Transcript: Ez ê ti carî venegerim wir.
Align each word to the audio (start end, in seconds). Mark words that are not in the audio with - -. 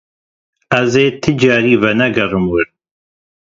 Ez 0.79 0.93
ê 1.05 1.07
ti 1.21 1.31
carî 1.41 1.75
venegerim 1.83 2.45
wir. 2.53 2.67